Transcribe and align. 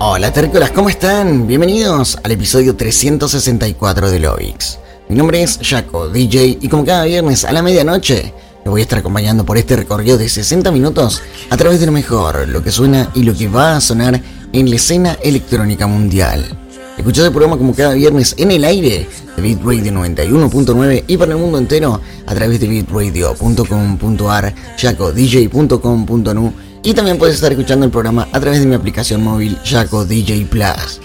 Hola 0.00 0.32
tercolas, 0.32 0.72
¿cómo 0.72 0.88
están? 0.88 1.46
Bienvenidos 1.46 2.18
al 2.24 2.32
episodio 2.32 2.74
364 2.74 4.10
de 4.10 4.18
Lovix. 4.18 4.80
Mi 5.08 5.14
nombre 5.14 5.40
es 5.40 5.60
Jaco, 5.62 6.08
DJ, 6.08 6.58
y 6.60 6.68
como 6.68 6.84
cada 6.84 7.04
viernes 7.04 7.44
a 7.44 7.52
la 7.52 7.62
medianoche, 7.62 8.34
les 8.64 8.70
voy 8.70 8.80
a 8.80 8.82
estar 8.82 8.98
acompañando 8.98 9.44
por 9.44 9.56
este 9.56 9.76
recorrido 9.76 10.18
de 10.18 10.28
60 10.28 10.72
minutos 10.72 11.22
a 11.48 11.56
través 11.56 11.78
de 11.78 11.86
lo 11.86 11.92
mejor, 11.92 12.48
lo 12.48 12.60
que 12.60 12.72
suena 12.72 13.08
y 13.14 13.22
lo 13.22 13.34
que 13.34 13.46
va 13.46 13.76
a 13.76 13.80
sonar 13.80 14.20
en 14.52 14.68
la 14.68 14.76
escena 14.76 15.16
electrónica 15.22 15.86
mundial. 15.86 16.44
Escuchad 16.98 17.26
el 17.26 17.32
programa 17.32 17.56
como 17.56 17.72
cada 17.72 17.94
viernes 17.94 18.34
en 18.36 18.50
el 18.50 18.64
aire 18.64 19.06
de 19.36 19.42
Bitradio 19.42 19.92
91.9 19.92 21.04
y 21.06 21.16
para 21.16 21.32
el 21.32 21.38
mundo 21.38 21.58
entero 21.58 22.00
a 22.26 22.34
través 22.34 22.58
de 22.58 22.66
bitradio.com.ar, 22.66 24.54
jacodj.com.nu 24.76 26.52
y 26.84 26.92
también 26.92 27.18
puedes 27.18 27.34
estar 27.34 27.50
escuchando 27.50 27.86
el 27.86 27.90
programa 27.90 28.28
a 28.30 28.38
través 28.38 28.60
de 28.60 28.66
mi 28.66 28.74
aplicación 28.74 29.24
móvil 29.24 29.58
Jaco 29.64 30.04
DJ 30.04 30.44
Plus. 30.44 31.00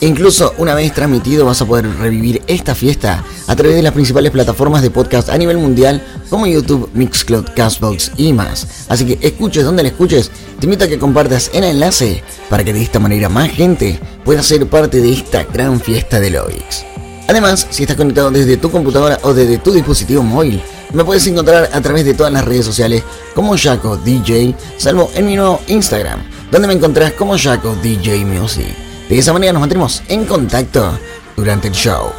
Incluso 0.00 0.52
una 0.58 0.74
vez 0.74 0.92
transmitido 0.92 1.46
vas 1.46 1.62
a 1.62 1.64
poder 1.64 1.88
revivir 1.96 2.42
esta 2.48 2.74
fiesta 2.74 3.24
a 3.46 3.56
través 3.56 3.76
de 3.76 3.82
las 3.82 3.92
principales 3.92 4.30
plataformas 4.30 4.82
de 4.82 4.90
podcast 4.90 5.30
a 5.30 5.38
nivel 5.38 5.58
mundial 5.58 6.04
como 6.28 6.46
YouTube, 6.46 6.90
Mixcloud, 6.92 7.46
Castbox 7.56 8.12
y 8.16 8.32
más. 8.32 8.66
Así 8.88 9.06
que 9.06 9.26
escuches 9.26 9.64
donde 9.64 9.84
la 9.84 9.88
escuches, 9.88 10.30
te 10.58 10.66
invito 10.66 10.84
a 10.84 10.88
que 10.88 10.98
compartas 10.98 11.50
el 11.54 11.64
enlace 11.64 12.22
para 12.50 12.64
que 12.64 12.72
de 12.72 12.82
esta 12.82 12.98
manera 12.98 13.28
más 13.28 13.50
gente 13.50 13.98
pueda 14.24 14.42
ser 14.42 14.66
parte 14.68 15.00
de 15.00 15.12
esta 15.12 15.44
gran 15.44 15.80
fiesta 15.80 16.20
de 16.20 16.30
Lovix. 16.30 16.84
Además, 17.28 17.66
si 17.70 17.84
estás 17.84 17.96
conectado 17.96 18.30
desde 18.30 18.56
tu 18.56 18.70
computadora 18.70 19.18
o 19.22 19.32
desde 19.32 19.58
tu 19.58 19.72
dispositivo 19.72 20.22
móvil, 20.22 20.60
me 20.92 21.04
puedes 21.04 21.26
encontrar 21.26 21.70
a 21.72 21.80
través 21.80 22.04
de 22.04 22.14
todas 22.14 22.32
las 22.32 22.44
redes 22.44 22.64
sociales 22.64 23.02
como 23.34 23.56
Jaco 23.56 23.96
DJ, 23.96 24.54
salvo 24.76 25.10
en 25.14 25.26
mi 25.26 25.36
nuevo 25.36 25.60
Instagram, 25.68 26.20
donde 26.50 26.68
me 26.68 26.74
encontrarás 26.74 27.12
como 27.12 27.38
Jaco 27.38 27.74
DJ 27.82 28.24
Music. 28.24 28.74
De 29.08 29.18
esa 29.18 29.32
manera 29.32 29.52
nos 29.52 29.60
mantendremos 29.60 30.02
en 30.08 30.24
contacto 30.24 30.98
durante 31.36 31.68
el 31.68 31.74
show. 31.74 32.10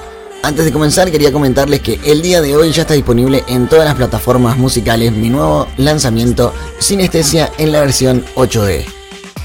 Antes 0.44 0.66
de 0.66 0.74
comenzar 0.74 1.10
quería 1.10 1.32
comentarles 1.32 1.82
que 1.82 2.00
el 2.04 2.22
día 2.22 2.42
de 2.42 2.56
hoy 2.56 2.72
ya 2.72 2.82
está 2.82 2.94
disponible 2.94 3.44
en 3.48 3.70
todas 3.70 3.86
las 3.86 3.96
plataformas 3.96 4.58
musicales 4.58 5.14
mi 5.14 5.30
nuevo 5.30 5.68
lanzamiento 5.78 6.54
Sinestesia 6.80 7.52
en 7.58 7.72
la 7.72 7.80
versión 7.80 8.26
8D. 8.36 8.86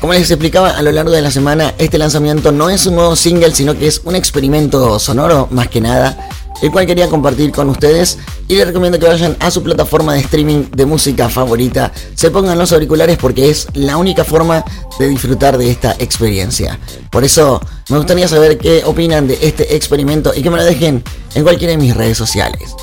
Como 0.00 0.12
les 0.12 0.30
explicaba 0.30 0.70
a 0.70 0.82
lo 0.82 0.92
largo 0.92 1.10
de 1.10 1.22
la 1.22 1.30
semana, 1.30 1.74
este 1.78 1.98
lanzamiento 1.98 2.52
no 2.52 2.70
es 2.70 2.86
un 2.86 2.94
nuevo 2.94 3.16
single, 3.16 3.52
sino 3.52 3.76
que 3.76 3.88
es 3.88 4.00
un 4.04 4.14
experimento 4.14 4.98
sonoro 5.00 5.48
más 5.50 5.68
que 5.68 5.80
nada, 5.80 6.27
el 6.62 6.70
cual 6.70 6.86
quería 6.86 7.08
compartir 7.08 7.52
con 7.52 7.68
ustedes 7.68 8.18
y 8.48 8.56
les 8.56 8.66
recomiendo 8.66 8.98
que 8.98 9.06
vayan 9.06 9.36
a 9.40 9.50
su 9.50 9.62
plataforma 9.62 10.14
de 10.14 10.20
streaming 10.20 10.64
de 10.72 10.86
música 10.86 11.28
favorita, 11.28 11.92
se 12.14 12.30
pongan 12.30 12.58
los 12.58 12.72
auriculares 12.72 13.18
porque 13.18 13.50
es 13.50 13.68
la 13.74 13.96
única 13.96 14.24
forma 14.24 14.64
de 14.98 15.08
disfrutar 15.08 15.58
de 15.58 15.70
esta 15.70 15.92
experiencia. 15.98 16.78
Por 17.10 17.24
eso 17.24 17.60
me 17.88 17.98
gustaría 17.98 18.28
saber 18.28 18.58
qué 18.58 18.82
opinan 18.84 19.28
de 19.28 19.38
este 19.42 19.76
experimento 19.76 20.32
y 20.34 20.42
que 20.42 20.50
me 20.50 20.56
lo 20.56 20.64
dejen 20.64 21.02
en 21.34 21.42
cualquiera 21.42 21.72
de 21.72 21.78
mis 21.78 21.96
redes 21.96 22.18
sociales. 22.18 22.74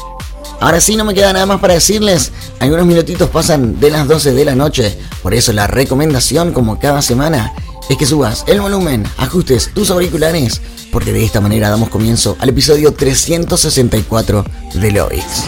Ahora 0.59 0.80
sí, 0.80 0.96
no 0.96 1.03
me 1.03 1.13
queda 1.13 1.34
nada 1.34 1.46
más 1.46 1.59
para 1.59 1.74
decirles. 1.74 2.31
Algunos 2.59 2.86
minutitos 2.86 3.30
pasan 3.30 3.80
de 3.80 3.92
las 3.92 4.07
12 4.07 4.34
de 4.34 4.46
la 4.46 4.56
noche. 4.56 4.97
Por 5.22 5.34
eso 5.34 5.52
la 5.52 5.68
recomendación, 5.68 6.53
como 6.53 6.80
cada 6.80 7.02
semana, 7.02 7.53
es 7.90 7.97
que 7.97 8.06
subas 8.06 8.44
el 8.47 8.62
volumen, 8.62 9.03
ajustes 9.18 9.72
tus 9.73 9.91
auriculares, 9.91 10.62
porque 10.91 11.13
de 11.13 11.23
esta 11.23 11.41
manera 11.41 11.69
damos 11.69 11.90
comienzo 11.90 12.35
al 12.40 12.50
episodio 12.50 12.94
364 12.94 14.46
de 14.73 14.91
Loix. 14.91 15.46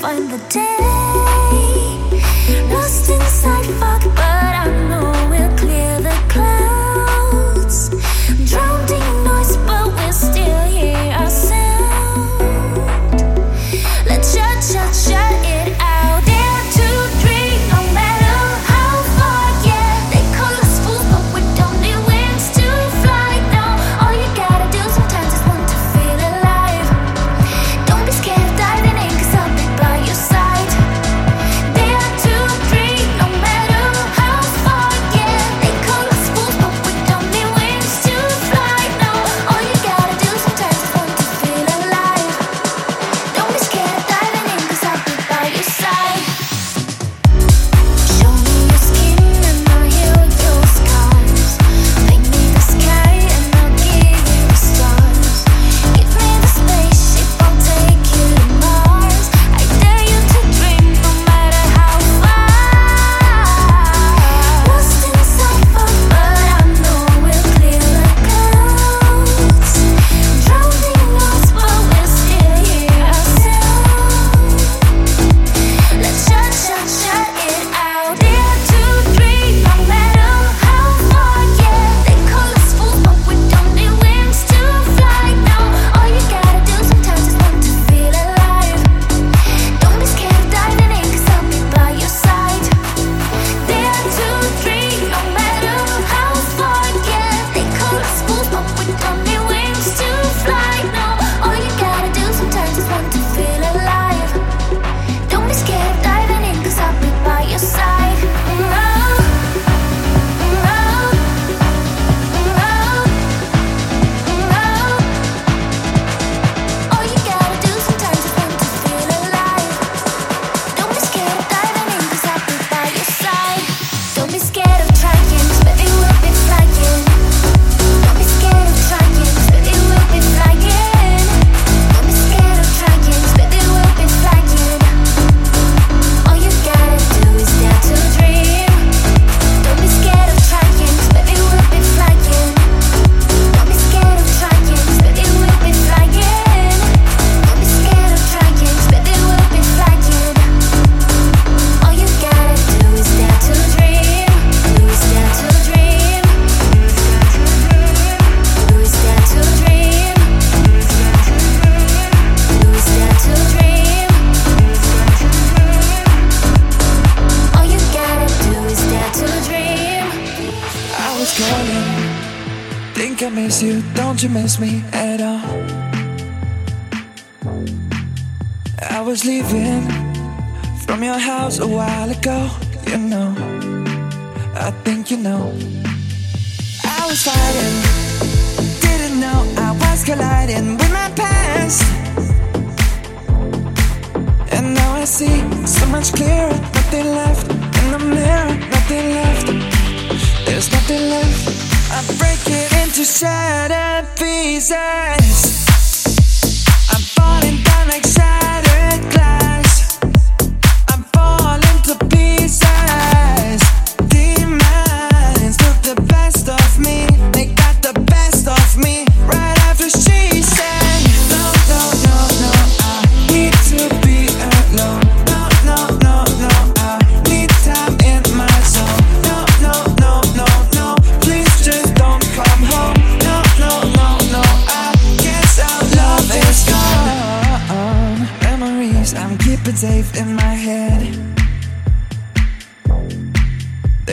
find 0.00 0.30
the 0.30 0.38
day 0.48 0.78
lost 2.70 3.10
inside. 3.10 3.57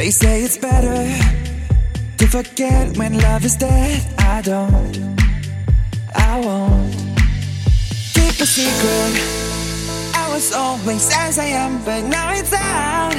They 0.06 0.12
say 0.12 0.44
it's 0.44 0.56
better 0.56 1.02
to 2.18 2.28
forget 2.28 2.96
when 2.96 3.18
love 3.18 3.44
is 3.44 3.56
dead. 3.56 4.06
I 4.20 4.40
don't, 4.44 5.18
I 6.14 6.40
won't 6.46 6.94
keep 8.14 8.38
a 8.40 8.46
secret. 8.46 9.14
I 10.14 10.30
was 10.32 10.54
always 10.54 11.10
as 11.12 11.40
I 11.40 11.46
am, 11.46 11.84
but 11.84 12.02
now 12.04 12.34
it's 12.34 12.54
out. 12.54 13.16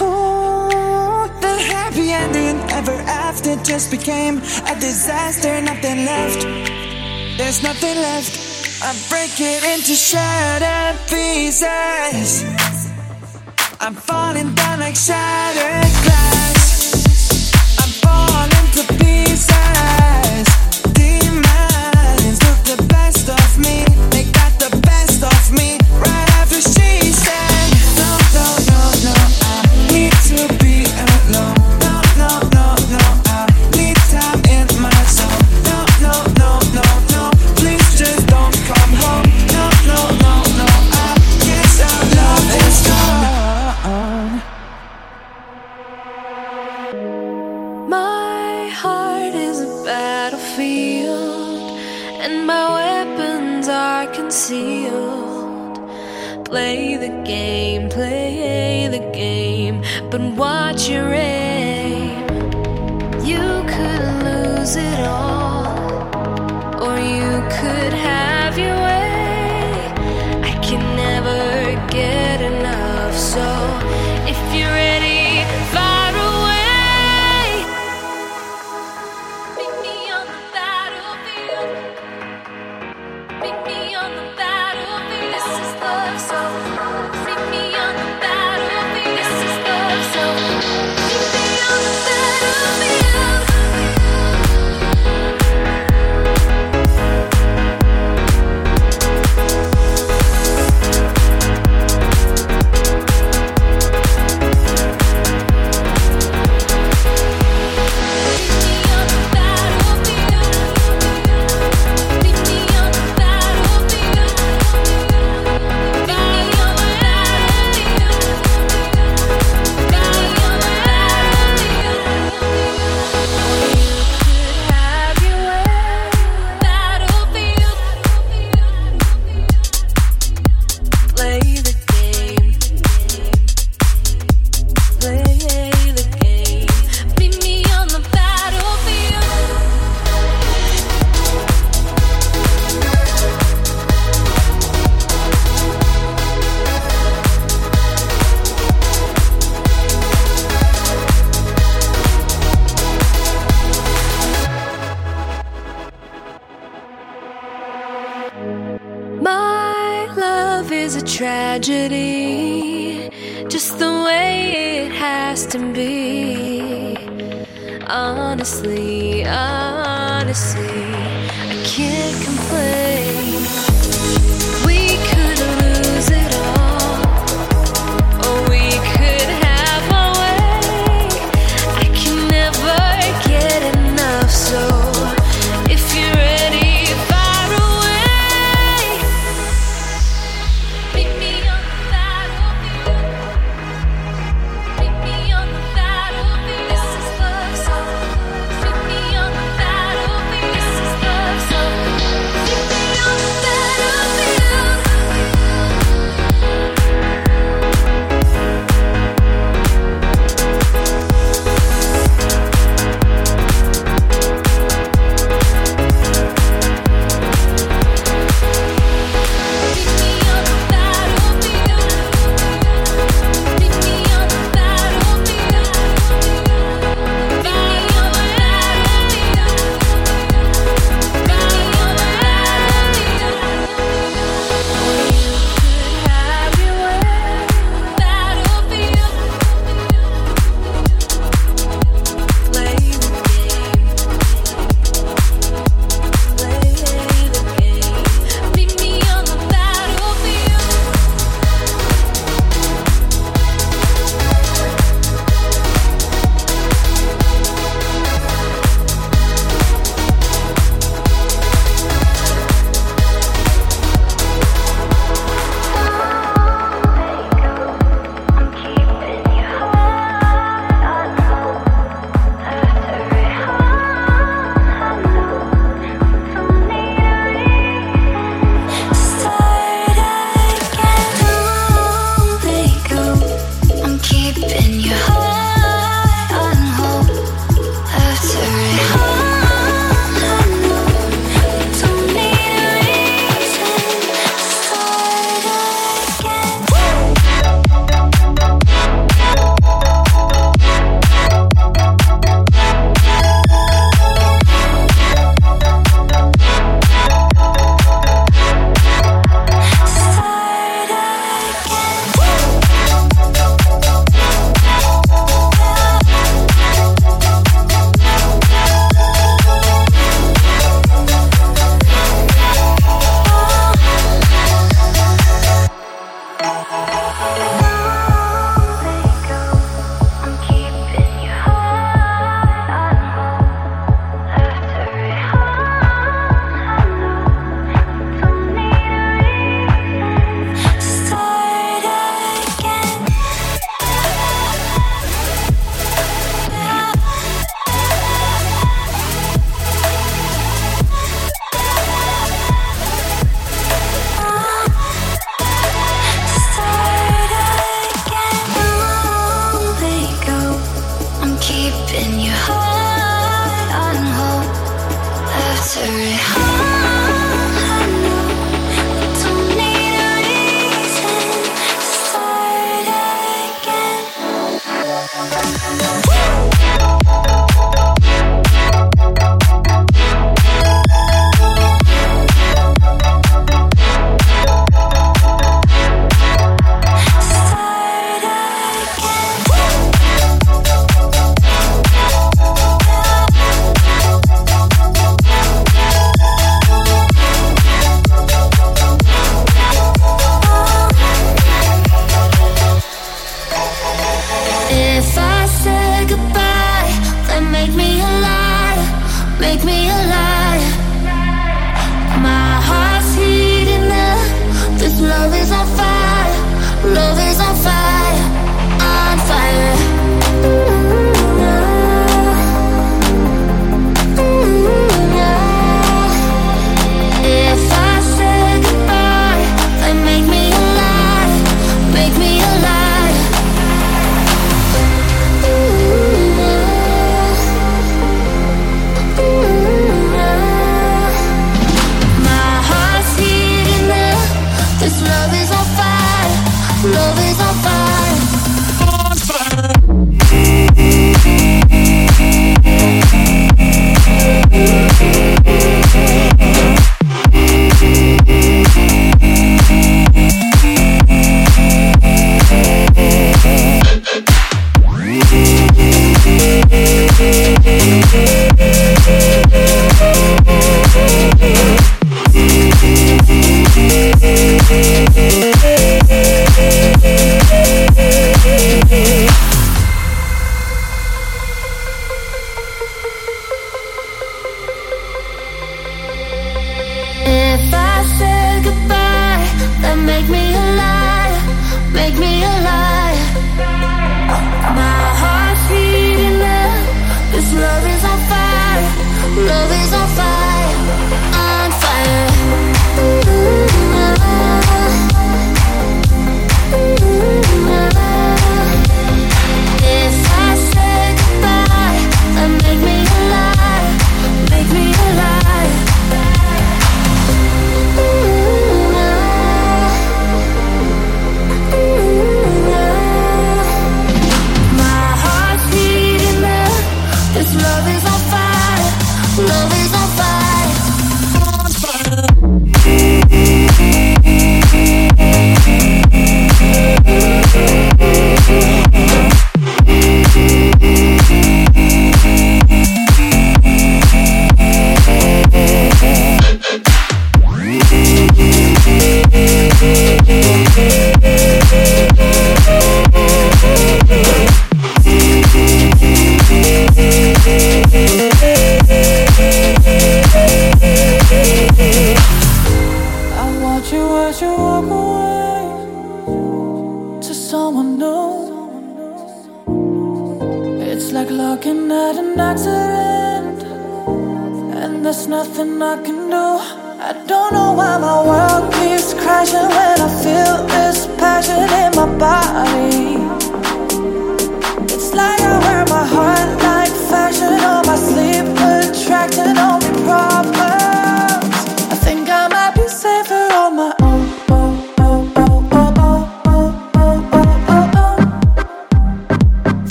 Oh, 0.00 1.26
the 1.40 1.58
happy 1.58 2.12
ending 2.12 2.62
ever 2.70 2.94
after 3.26 3.56
just 3.64 3.90
became 3.90 4.38
a 4.38 4.74
disaster. 4.78 5.60
Nothing 5.60 6.04
left. 6.04 6.42
There's 7.38 7.64
nothing 7.64 7.96
left. 7.96 8.38
I 8.84 8.94
break 9.08 9.34
it 9.40 9.64
into 9.64 9.96
shattered 9.96 10.96
pieces. 11.08 12.65
I'm 13.80 13.94
falling 13.94 14.54
down 14.54 14.80
like 14.80 14.96
shatters 14.96 15.95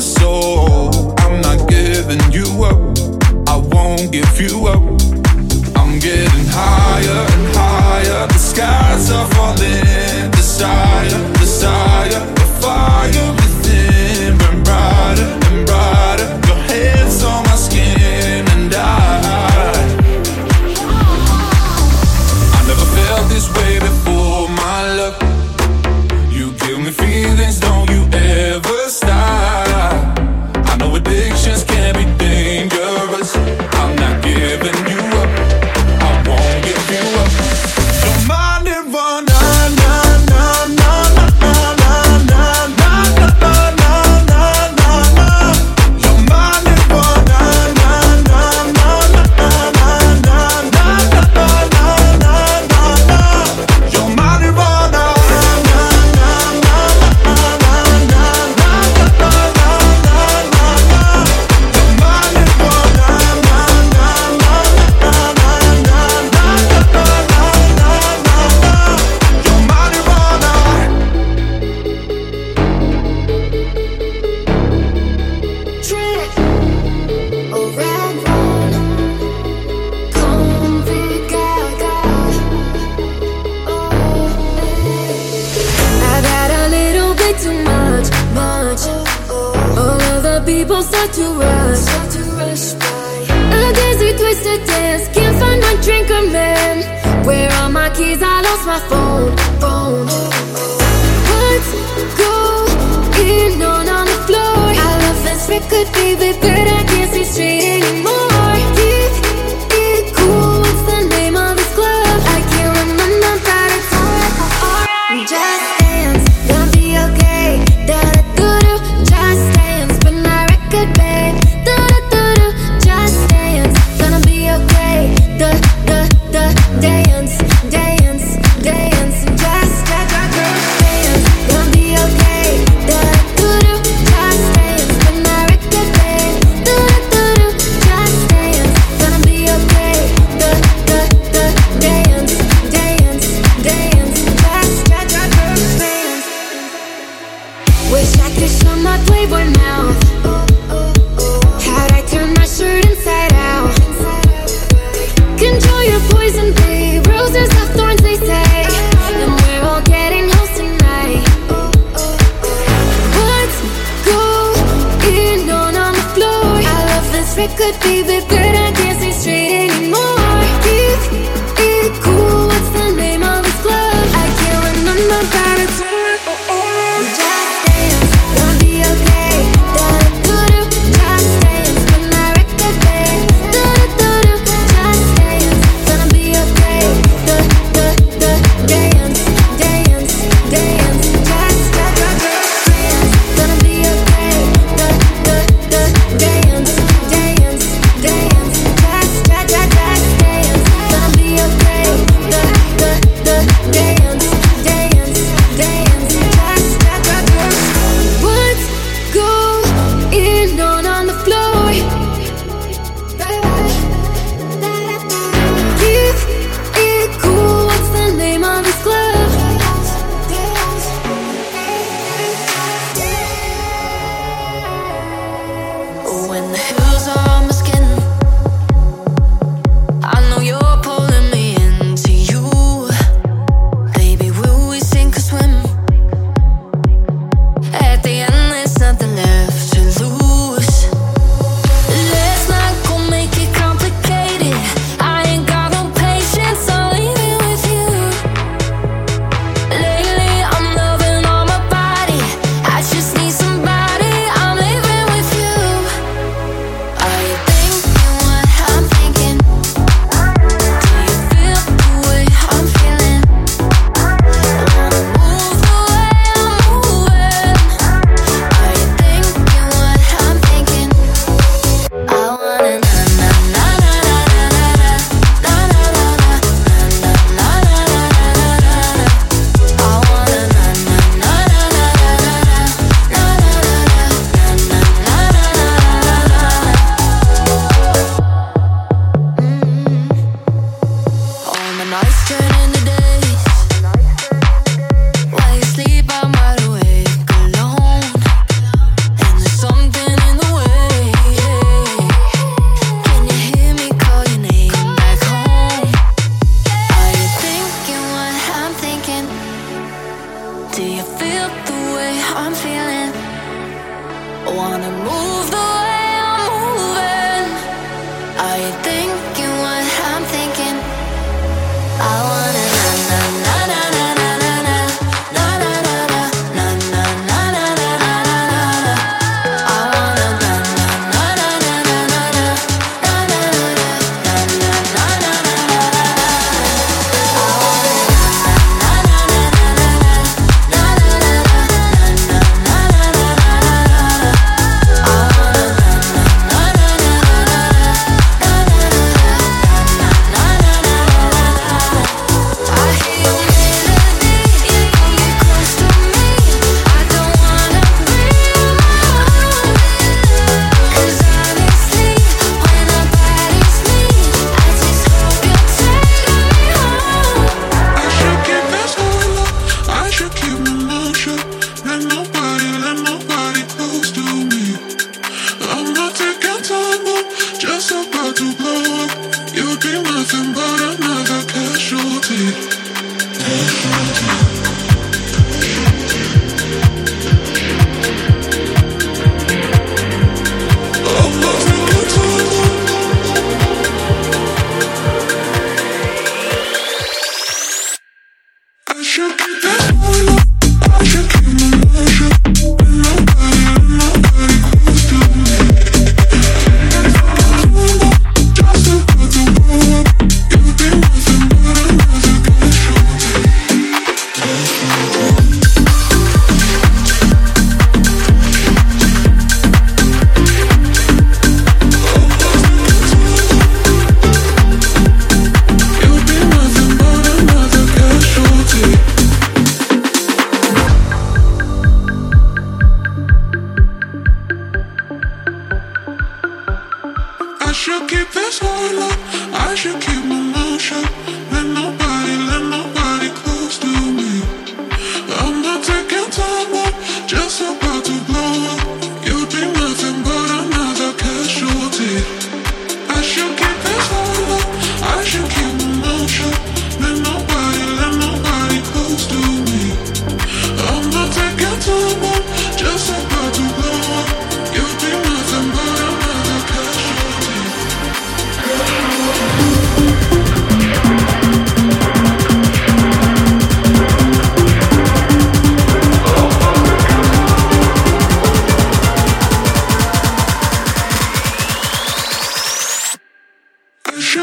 soul. 0.00 0.59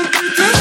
to 0.04 0.22
be 0.22 0.36
done. 0.36 0.57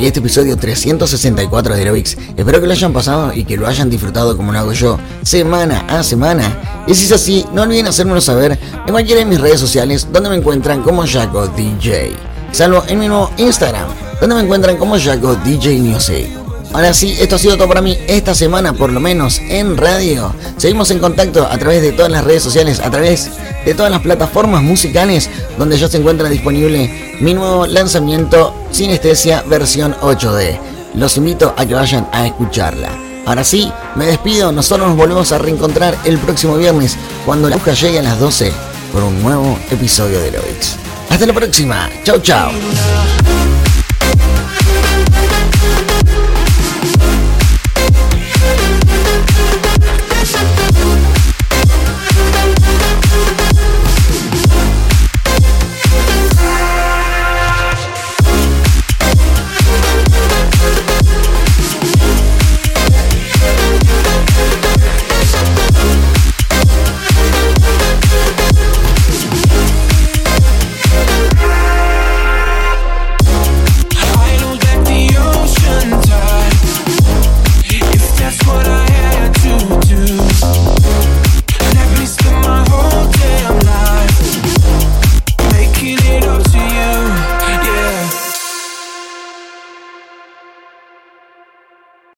Aquí 0.00 0.06
este 0.06 0.20
episodio 0.20 0.56
364 0.56 1.74
de 1.74 1.82
Heroics. 1.82 2.16
Espero 2.34 2.58
que 2.58 2.66
lo 2.66 2.72
hayan 2.72 2.90
pasado 2.90 3.34
y 3.34 3.44
que 3.44 3.58
lo 3.58 3.66
hayan 3.66 3.90
disfrutado 3.90 4.34
como 4.34 4.50
lo 4.50 4.58
hago 4.58 4.72
yo, 4.72 4.98
semana 5.22 5.84
a 5.88 6.02
semana. 6.02 6.84
Y 6.86 6.94
si 6.94 7.04
es 7.04 7.12
así, 7.12 7.44
no 7.52 7.62
olviden 7.62 7.86
hacérmelo 7.86 8.22
saber 8.22 8.58
en 8.86 8.92
cualquiera 8.92 9.18
de 9.18 9.26
mis 9.26 9.38
redes 9.38 9.60
sociales 9.60 10.08
donde 10.10 10.30
me 10.30 10.36
encuentran 10.36 10.82
como 10.82 11.06
Jaco 11.06 11.48
DJ. 11.48 12.12
Salvo 12.50 12.82
en 12.88 12.98
mi 12.98 13.08
nuevo 13.08 13.30
Instagram, 13.36 13.88
donde 14.22 14.36
me 14.36 14.40
encuentran 14.40 14.78
como 14.78 14.98
Jaco 14.98 15.34
DJ 15.34 15.78
Music. 15.80 16.30
Ahora 16.72 16.94
sí, 16.94 17.18
esto 17.20 17.36
ha 17.36 17.38
sido 17.38 17.58
todo 17.58 17.68
para 17.68 17.82
mí 17.82 17.98
esta 18.06 18.34
semana, 18.34 18.72
por 18.72 18.90
lo 18.90 19.00
menos 19.00 19.38
en 19.50 19.76
radio. 19.76 20.34
Seguimos 20.56 20.90
en 20.92 21.00
contacto 21.00 21.44
a 21.44 21.58
través 21.58 21.82
de 21.82 21.92
todas 21.92 22.10
las 22.10 22.24
redes 22.24 22.42
sociales, 22.42 22.80
a 22.80 22.90
través 22.90 23.28
de 23.64 23.74
todas 23.74 23.90
las 23.90 24.00
plataformas 24.00 24.62
musicales 24.62 25.30
donde 25.58 25.78
ya 25.78 25.88
se 25.88 25.98
encuentra 25.98 26.28
disponible 26.28 27.18
mi 27.20 27.34
nuevo 27.34 27.66
lanzamiento 27.66 28.54
Sinestesia 28.70 29.42
versión 29.42 29.94
8D. 30.00 30.58
Los 30.94 31.16
invito 31.16 31.54
a 31.56 31.66
que 31.66 31.74
vayan 31.74 32.08
a 32.12 32.26
escucharla. 32.26 32.90
Ahora 33.26 33.44
sí, 33.44 33.70
me 33.94 34.06
despido, 34.06 34.50
nosotros 34.50 34.88
nos 34.88 34.96
volvemos 34.96 35.30
a 35.32 35.38
reencontrar 35.38 35.96
el 36.04 36.18
próximo 36.18 36.56
viernes 36.56 36.96
cuando 37.24 37.48
la 37.48 37.56
aguja 37.56 37.74
llegue 37.74 37.98
a 37.98 38.02
las 38.02 38.18
12 38.18 38.52
por 38.92 39.02
un 39.02 39.22
nuevo 39.22 39.58
episodio 39.70 40.20
de 40.20 40.32
Loix. 40.32 40.76
Hasta 41.08 41.26
la 41.26 41.32
próxima, 41.32 41.88
chau 42.04 42.18
chau. 42.20 42.50